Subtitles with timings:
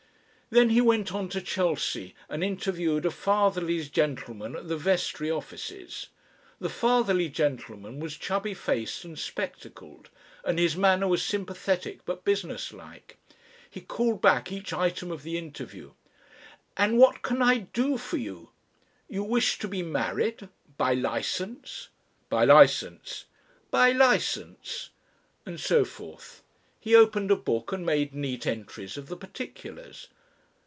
[0.53, 6.07] Then he went on to Chelsea and interviewed a fatherly gentleman at the Vestry offices.
[6.59, 10.09] The fatherly gentleman was chubby faced and spectacled,
[10.43, 13.15] and his manner was sympathetic but business like.
[13.69, 15.91] He "called back" each item of the interview,
[16.75, 18.49] "And what can I do for you?
[19.07, 20.49] You wish to be married!
[20.75, 21.87] By licence?"
[22.27, 23.23] "By licence."
[23.69, 24.89] "By licence!"
[25.45, 26.43] And so forth.
[26.77, 30.09] He opened a book and made neat entries of the particulars.